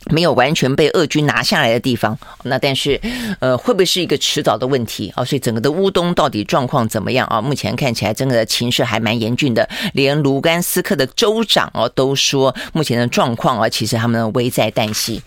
[0.09, 2.17] 没有完全被俄军拿下来的地方。
[2.43, 3.01] 那但是
[3.41, 5.25] 呃，会不会是一个迟早的问题啊？
[5.25, 7.41] 所以整个的乌东到底状况怎么样啊？
[7.41, 9.67] 目前看起来，整个的情势还蛮严峻的。
[9.93, 15.21] 连卢甘斯克的州长哦都说，目前的状况啊，其实他们危在旦夕。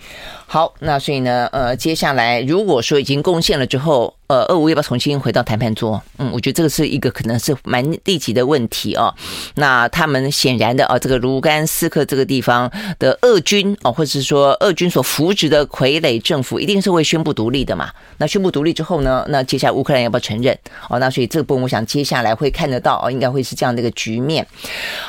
[0.52, 4.12] 好，那所以呢，呃，接下来如果说已经攻陷了之后。
[4.30, 6.00] 呃，俄乌要不要重新回到谈判桌？
[6.18, 9.12] 嗯，我觉得这个是一个可能是蛮立即的问题哦。
[9.56, 17.90] 那他们显然的啊，这个卢甘斯克这个地方的俄军哦，或者是说俄军所扶植的傀儡政府，一定是会宣布独立的嘛？
[18.18, 19.26] 那宣布独立之后呢？
[19.30, 20.56] 那接下来乌克兰要不要承认？
[20.88, 24.46] 哦，那所以这个部分我想接下来会看得到哦，应该会是这样的一个局面。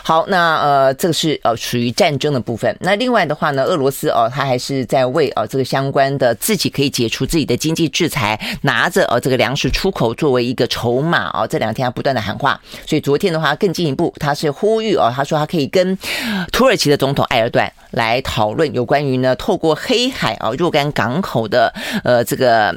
[0.01, 2.75] 好，那呃，这个是呃属于战争的部分。
[2.79, 9.01] 那另外的话呢，俄罗斯哦，他还是在为啊这个相关的自己可以解除自己的经济制裁，拿着。
[9.11, 15.97] 呃，这个粮食出口作为一个筹码啊，这两天他不断的喊话，所以昨天的话更进一步，他是呼吁哦，他说他可以跟
[16.53, 21.73] 土耳其的总统埃尔段来讨论有关于呢，透过黑海啊若干港口的
[22.05, 22.73] 呃这个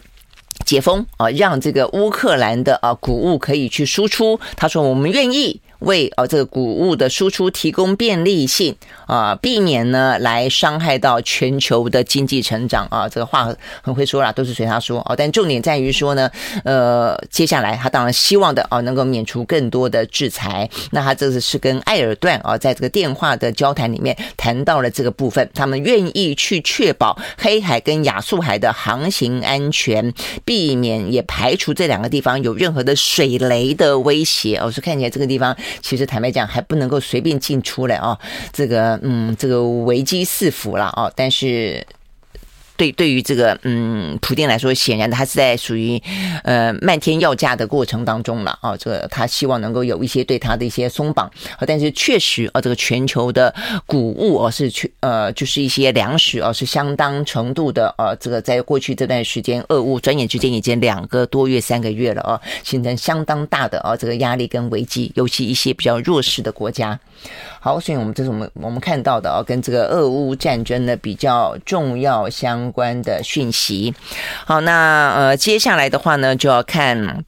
[0.64, 4.40] 解封啊，让这个乌克兰的啊谷物可以去输出。
[4.56, 5.60] 他说我们愿意。
[5.80, 8.74] 为呃这个谷物的输出提供便利性
[9.06, 15.14] 啊，避免呢来伤害到全球的经济成长啊，这个话很会说啦，都是随他说哦。
[15.16, 16.30] 但重点在于说呢，
[16.64, 20.68] 呃，接下来他当然希望的啊，能够免除更多的制裁。
[20.92, 30.12] 那他这次是跟埃尔段啊，在这个电话的交谈里面谈到了这个部分，他们愿意去确保黑海跟亚速海的航行安全，
[30.44, 34.56] 避免也排除这两个地方有任何的水雷的威胁。
[34.58, 35.54] 我是看起来这个地方。
[35.82, 38.18] 其实坦白讲，还不能够随便进出来啊，
[38.52, 41.86] 这个嗯，这个危机四伏了啊，但是。
[42.76, 46.00] 对，对于这个嗯，普丁来说，显然他是在属于
[46.42, 48.76] 呃漫天要价的过程当中了啊。
[48.76, 53.54] 这个他希望能够有一些对他的一些松绑，啊但是确实啊，这个全球的
[53.86, 66.98] 谷物哦是去呃就是一些粮食哦是相当程度的呃这个在过去这段时间，俄乌转眼之间已经两个多月三个月了啊，形成相当大的啊这个压力跟危机，尤其一些比较弱势的国家。
[67.60, 73.94] 好，所以我们这是我们我们看到的啊，跟这个俄乌战争呢比较重要相相关的讯息。
[74.46, 77.22] 好，那呃接下来的话呢，就要看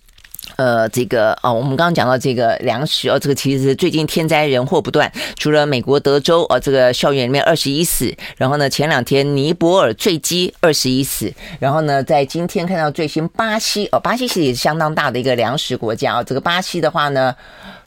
[0.57, 5.13] 呃，这个哦，我们刚刚讲到这个粮食哦，这个其实最近天灾人祸不断。
[5.37, 16.25] 除了美国德州哦，这个校园里面二十一死，然后呢，前两天尼泊尔坠机二十一死，然后呢，在今天看到最新巴西哦，巴西其实也是相当大的一个粮食国家哦。
[16.25, 17.35] 这个巴西的话呢，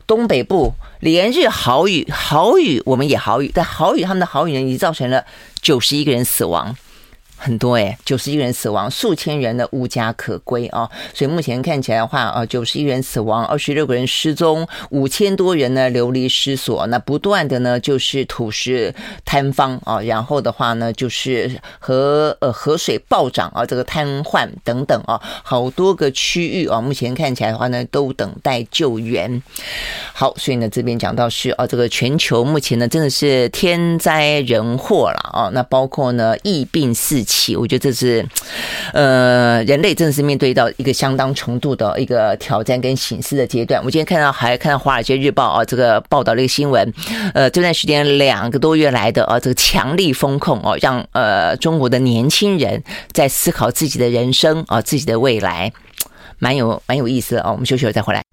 [0.05, 5.25] 东北部连日豪雨，豪雨我们也豪雨，但豪雨他们的豪雨呢，已经造成了
[5.59, 6.75] 九十一个人死亡。
[7.41, 10.89] 很多哎，九十一人死亡，数千人的无家可归啊！
[11.13, 16.85] 所以目前看起来的话，啊，九十一人死亡，二十六个人失踪，五千多人呢流离失所。
[16.87, 18.93] 那不断的呢就是土石
[19.25, 29.41] 坍方啊，然后的话呢就是河呃河水暴涨啊，这个瘫痪等等啊，好多个区域啊，目前看起来的话呢都等待救援。
[30.13, 37.23] 好，所以呢这边讲到是啊，这个全球目前呢真的是天灾人祸了啊，那包括呢疫病四。
[37.29, 38.25] 起我觉得这是，
[38.91, 43.79] 呃，人类正是面对到一个相当程度的一个挑战跟省思的阶段。
[43.85, 46.91] 我今天看到还看到《华尔街日报》啊，这个报道了一个新闻，
[47.35, 55.71] 呃，这段时间两个多月来的啊，这个强力风控哦，让呃中国的年轻人在思考自己的人生啊，自己的未来，
[56.39, 57.51] 蛮有蛮有意思的哦。
[57.51, 58.23] 我们休息了再回来。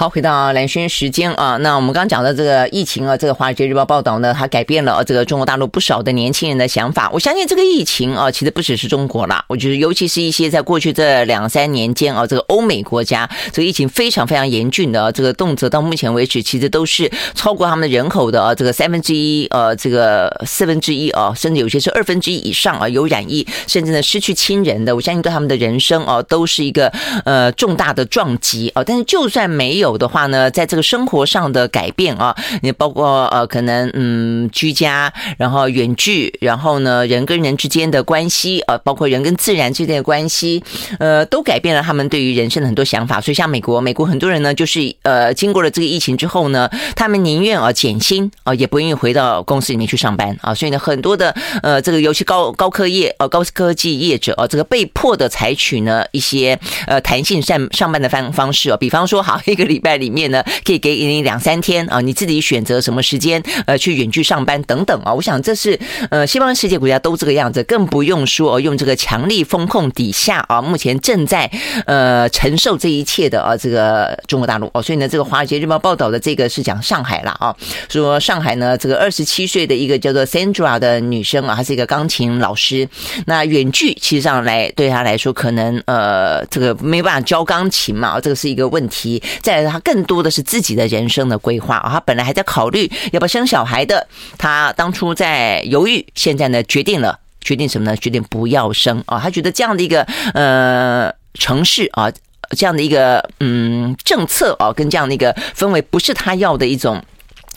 [0.00, 7.10] 好，回到蓝轩时间啊，那我们刚讲的这个疫情啊，这个《华尔街日报》报道呢，它改变了这个中国大陆不少的年轻人的想法。
[7.12, 26.90] 我相信这个疫情啊，其实不只是中国啦，我觉得尤其是一些在过去这两三年间啊，这个欧美国家这个疫情非常非常严峻的，这个动辄到目前为止，其实都是超过他们的人口的啊，这个三分之一呃，这个四分之一啊，甚至有些是二分之一以上啊，有染疫，甚至呢失去亲人的，我相信对他们的人生啊，都是一个
[27.26, 28.82] 呃重大的撞击啊。
[28.82, 29.89] 但是就算没有。
[29.90, 40.62] 有的话呢，在这个生活上的改变啊，你包括呃，可能嗯，居家，然后远距，然后呢，人跟人之间的关系，呃，包括人跟自然之间的关系，
[41.00, 43.20] 呃，都改变了他们对于人生的很多想法。
[43.20, 50.54] 所以，像美国，美国很多人呢，就是呃，经过了这个疫情之后呢，他们宁愿啊减薪啊，也不愿意回到公司里面去上班啊。
[50.54, 51.34] 所以呢，很多的
[51.64, 59.79] 呃，这个尤其高高科业呃高科技业者啊，这个被迫的采取呢一些呃弹性上上班的方方式啊，比方说，好一个礼。
[59.80, 65.12] 在里面呢，可以给你两三天啊，你自己选择什么时间呃去远距上班等等啊。
[65.12, 65.78] 我想这是
[66.10, 71.50] 呃西方世界国家都这个样子，更不用说用这个强力风控底下啊，目前正在
[71.86, 74.82] 呃承受这一切的啊这个中国大陆哦。
[74.82, 77.56] 所以呢，这个《华尔街日报》报道的这个是讲上海了啊，
[77.88, 82.88] 说上海呢这个二十七岁的一个叫做 Sandra 的女生啊，她是一个钢琴老师。
[83.26, 89.22] 那远距其实上来对她来说，可能呃这个没办法教钢琴嘛，这个是一个问题。
[89.40, 89.69] 再。
[89.70, 94.06] 他更多的是自己的人生的规划啊，他本来还在考虑要不要生小孩的，
[94.36, 97.96] 他当初在犹豫，现在呢决定了，决定什么呢？
[97.96, 100.02] 决定不要生啊，他觉得这样的一个
[100.34, 102.10] 呃城市啊，
[102.56, 107.02] 这样的一个嗯政策啊，跟这样的一个氛围，不是他要的一种。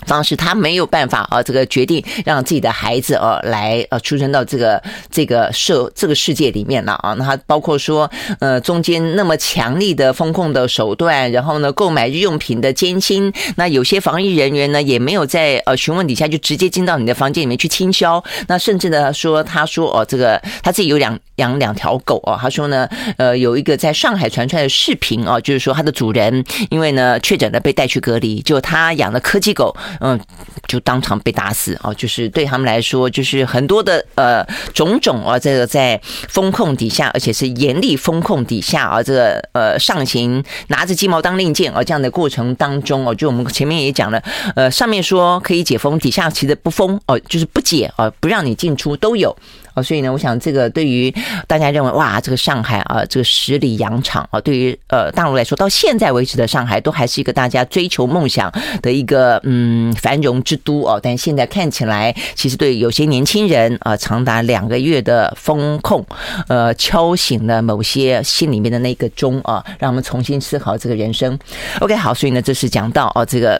[0.05, 7.13] 方式，他没有办法啊，这个决定让自己的孩子啊来呃出生到这个这个社这个世界里面了啊。
[7.13, 18.23] 那他包括说呃中间那么强力的风控的手段，然后呢购买日用品的艰辛，那有些防疫人员呢也没有在呃询问底下就直接进到你的房间里面去清消。
[18.47, 22.87] 那甚至呢说他说哦这个他自己有两养两条狗哦，他说呢
[23.17, 29.75] 呃有一个在上海传出来的视频啊，就是说他的主人因为呢确诊了被带去隔离，就他养的柯基狗。
[29.99, 30.19] 嗯，
[30.67, 31.93] 就当场被打死啊！
[31.93, 44.21] 就是对他们来说，就是很多的呃种种啊，这个在风控底下，而且是严厉风控底下啊，这个呃上行拿着鸡毛当令箭啊，这样的过程当中哦，就我们前面也讲了，
[44.55, 49.35] 呃，上面说可以解封，底下其实不封哦，就是不解啊，不让你进出都有。
[49.73, 51.13] 啊，所以呢，我想这个对于
[51.47, 58.51] 大家认为哇，这个上海啊，这个十里洋场啊，对于呃大陆来说，到现在为止的上海都还是一个大家追求梦想
[58.81, 60.99] 的一个嗯繁荣之都哦。
[61.01, 66.05] 但现在看起来，其实对有些年轻人啊，长达两个月的风控，
[66.47, 71.37] 呃，敲醒了某些心里面的那个钟啊，让我们重新思考这个人生。
[71.79, 73.59] OK，好，所以呢，这是讲到哦这个。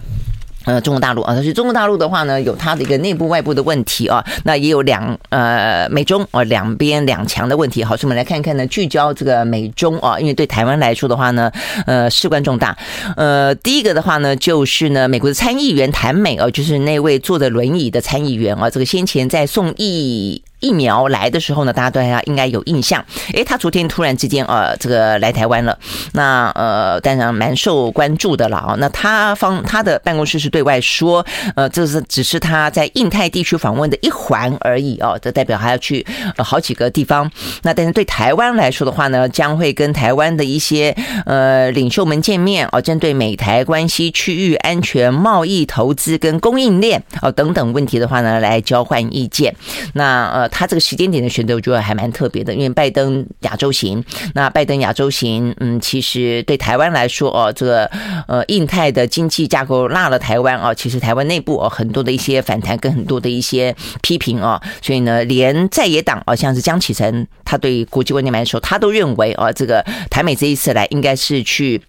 [0.65, 7.83] 呃，中国大陆啊，但是中国大陆的话呢，有它的一个内部外部的问题啊，那也有两呃美中啊两边两强的问题。
[7.83, 11.51] 好，所以我们来看看呢，聚焦这个美中啊，因为对台湾来说的话呢，
[11.85, 12.77] 呃，事关重大。
[13.17, 20.41] 呃，第一个的话呢，就是呢，美国的参议员谭美啊，就是那位坐着轮椅的参议员啊，这个先前在宋毅。
[20.63, 23.03] 疫苗来的时候呢，大家对他应该有印象。
[23.33, 25.77] 诶，他昨天突然之间呃，这个来台湾了，
[26.13, 28.75] 那呃，当然蛮受关注的了啊。
[28.79, 36.05] 那他方他的办公室是对外说，呃，这是只是他在印太地区访问的一环而已哦，这代表还要去
[36.37, 37.29] 好几个地方。
[37.63, 40.95] 那但是对台湾来说的话呢，将会跟台湾的一些
[41.25, 49.53] 呃领袖们见面哦，针对美台关系、区域安全、贸易、投资跟供应链哦等等问题的话呢，来交换意见。
[49.93, 54.03] 那呃，他这个时间点的选择，我觉得还蛮特别的，因为拜登亚洲行。
[54.35, 57.85] 那拜登亚洲行，嗯，其实对台湾来说哦，这个
[58.27, 71.81] 呃印太的经济架构落了台湾哦，其实台湾内部哦很多的一些反弹跟很多的一些批评哦，所以呢，连在野党哦，像是江启臣，他对国际问题来说，他都认为哦，这个台美这一次来应该是去。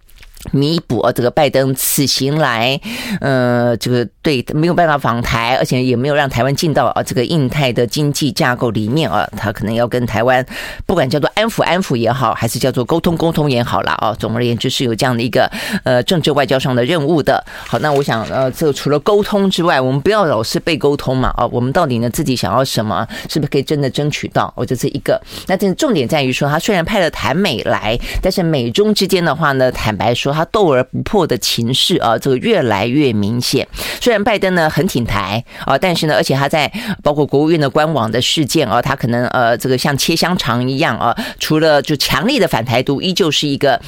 [0.53, 2.78] 弥补这个拜登此行来，
[3.20, 10.45] 呃，这个对没有办法访台，而且也没有让台湾进到啊这个印太的经济架构里面啊，他可能要跟台湾
[10.84, 14.14] 不管叫做安抚安抚也好，还是叫做沟通沟通也好了啊。
[14.18, 15.51] 总而言之是有这样的一个
[15.82, 17.42] 呃政治外交上的任务的。
[17.66, 24.53] 好，那我想呃，这除了沟通之外，我们不要老是被沟通嘛啊，我们到底呢自己想要什么，是不是可以真的争取到？
[24.55, 25.18] 我这是一个。
[25.47, 30.34] 那这重点在于说，他虽然派了台美来，但是美中之间的话呢，坦白说。
[30.35, 33.66] 他斗而不破的情势啊，这个越来越明显。
[34.01, 36.70] 虽然拜登呢很挺台啊，但是呢，而且他在
[37.03, 43.80] 包括国务院的官网的事件啊，他可能呃，这个像切香肠一样啊，除了就强力的反台独，依旧是一个。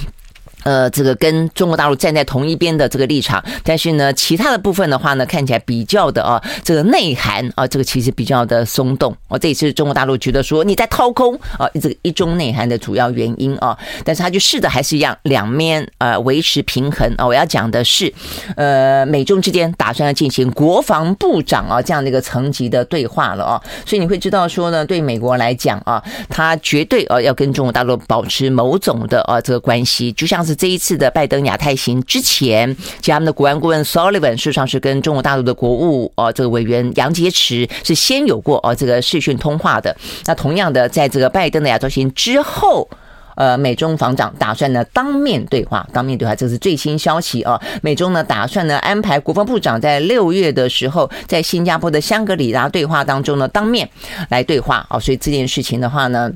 [0.66, 13.78] 呃，这个跟中国大陆站在同一边的这个立场，但是呢，其他的部分的话呢，看起来比较的啊，这个内涵啊，这个其实比较的松动啊，这也是中国大陆觉得说你在掏空啊，这个一中内涵的主要原因啊。
[14.04, 17.24] 但是他就试的还是一样，两面呃维持平衡啊。
[17.24, 18.12] 我要讲的是，
[18.56, 30.55] 呃，美中之间打算要进行国防部长啊这样的一个层级的对话了啊，所以你会知道说呢，对美国来讲啊，他绝对啊要跟中国大陆保持某种的啊这个关系，就像是。
[30.56, 39.96] 这一次的拜登亚太行之前，其他们的国安顾问 Sullivan 事实上是跟中国大陆的国务哦这个委员杨洁篪是先有过哦这个视讯通话的。
[40.24, 42.88] 那同样的，在这个拜登的亚洲行之后，
[43.36, 47.60] 呃，美中防长打算呢当面对话，当面对话，这是最新消息啊。
[47.82, 53.88] 美中呢打算呢安排国防部长在六月的时候，在新加坡的香格里拉对话当中呢当面
[54.30, 54.98] 来对话哦。
[54.98, 56.32] 所以这件事情的话呢。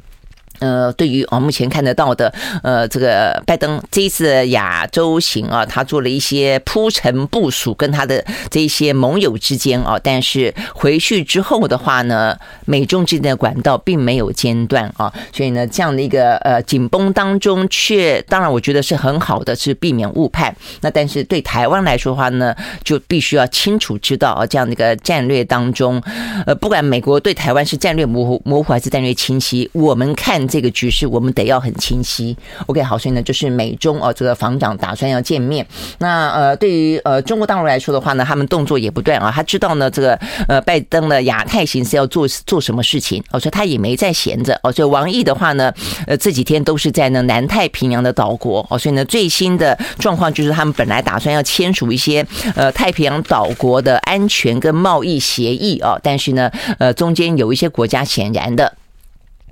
[0.60, 2.32] 呃，对于啊，目前看得到的，
[2.62, 12.36] 呃，这个拜登这一次亚洲行啊，他做了一些铺陈部署，跟他的这些盟友之间啊，但是回去之后的话呢，
[12.66, 20.54] 美中之间的管道并没有间断啊，所以呢，这样的一个呃紧绷当中，却当然我觉得是很好的，是避免误判。
[20.82, 22.54] 那但是对台湾来说的话呢，
[22.84, 26.02] 就必须要清楚知道啊，这样的一个战略当中，
[26.44, 30.49] 呃，不管美国对台湾是战略模糊模糊还是战略清晰，我们看。
[30.50, 32.36] 这个局势我们得要很清晰。
[32.66, 35.64] OK，好，所以呢，就是美中哦，这个防长打算要见面。
[35.98, 39.32] 那呃，对于呃中国大陆来说的话呢，他们动作也不断啊。
[39.34, 44.58] 他知道呢，这个呃拜登的亚太行是要做做什么事情，哦，所以他也没在闲着。
[44.64, 45.72] 哦，所以王毅的话呢，
[46.06, 48.66] 呃这几天都是在呢南太平洋的岛国。
[48.68, 52.26] 哦，所以呢最新的状况就是他们本来打算要签署一些
[52.56, 58.72] 呃太平洋岛国的安全跟贸易协议啊，但是呢呃中间有一些国家显然的。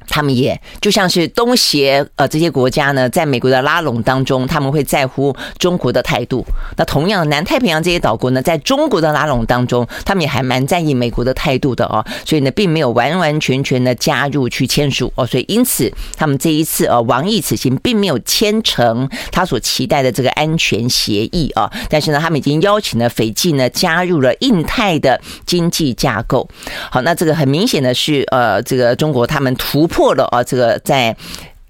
[0.09, 6.44] 他们也就像是东协呃这些国家呢，在美国的拉拢当中，他们会在乎中国的态度。
[6.76, 12.04] 那同样，南太平洋这些岛国呢，在中国的拉拢当中，他们也还蛮在意美国的态度的哦。
[12.24, 15.26] 所以呢，并没有完完全全的加入去签署哦。
[15.26, 21.70] 所以因此，他们这一次呃，王毅此行并没有签成他所期待的这个安全协议啊。
[21.90, 26.48] 但是呢，他们已经邀请了斐济呢加入了印太的经济架构。
[26.90, 29.97] 好，那这个很明显的是呃，这个中国他们突破。
[29.99, 30.44] 破了啊！
[30.44, 31.16] 这个在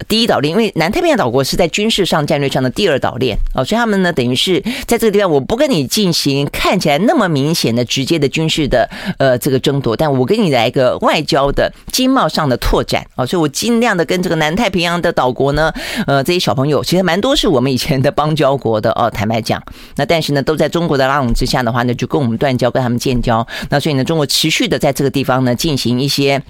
[0.07, 15.73] 第一岛链，因为南太平洋岛国是在军事上、战略上的第二岛链哦，所以他们呢，等于是在这个地方，我不跟你进行看起来那么明显的直接的军事的呃这个争夺，但我跟你来一个外交的经贸上的拓展哦，所以我尽量的跟这个南太平洋的岛国呢，
[16.05, 19.61] 呃，这些小朋友其实蛮多是我们以前的邦交国的哦，坦白讲，
[19.95, 26.41] 那但是呢，都在中国的拉拢之下的话呢，就跟我们断交，跟他们建交，那所以呢，中国持续的在这个地方呢进行一些。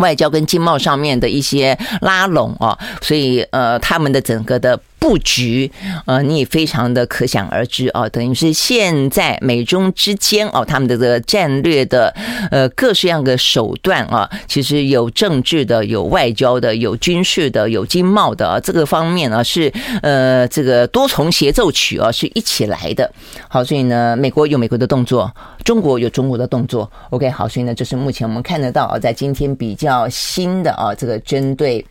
[0.00, 5.72] 外交跟经贸上面的一些拉拢啊，所以呃，他们的整个的布局，
[6.04, 12.14] 呃，你也非常的可想而知哦，等于是现在美中之间哦，他们的这个战略的
[12.50, 19.72] 呃各式样的手段啊，其实有政治的，有外交的，有军事的，有经贸的啊，这个方面呢是
[20.02, 23.10] 呃这个多重协奏曲啊是一起来的。
[23.48, 25.34] 好，所以呢，美国有美国的动作，
[25.64, 26.88] 中国有中国的动作。
[27.08, 31.82] OK，好，所以呢，这是目前我们看得到啊，在今天比较新的啊这个针对。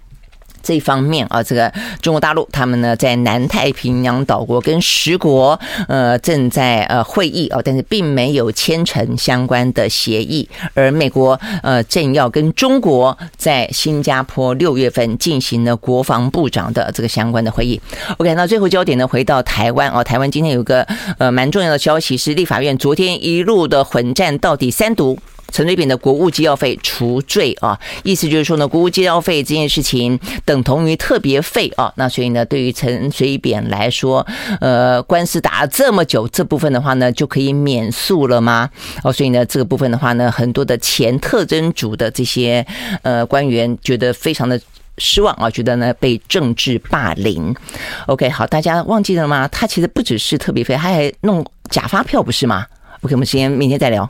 [0.62, 10.48] 这方面啊，这个中国大陆他们呢，在南太平洋岛国跟十国呃正在呃会议啊，但是并没有签成相关的协议。
[10.74, 17.80] 而美国呃正要跟中国在新加坡六月份进行了国防部长的这个相关的会议。
[18.18, 20.86] OK，那最后焦点呢，回到台湾哦，台湾今天有个
[21.18, 25.18] 呃蛮重要的消息是，立法院昨天一路的混战到底三读。
[25.52, 31.92] 陈水扁的国务机要费除罪啊，意思就是说呢，国务机要费这件事情等同于特别费啊。
[31.96, 34.26] 那所以呢，对于陈水扁来说，
[34.62, 38.70] 呃，官司打了这么久，这部分的话呢，就可以免诉了吗？
[39.04, 42.66] 哦，所以呢，这个部分的话呢，很多的前特侦组的这些
[43.02, 44.60] 呃官员觉得非常的
[44.98, 47.56] 失望啊，觉得呢被政治霸凌。
[48.08, 49.48] OK，好，大家忘记了吗？
[49.48, 52.66] 他其实不只是特别费，他还弄假发票，不是吗
[53.02, 54.10] ？OK，我们先明天再聊。